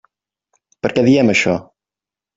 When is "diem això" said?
1.09-1.57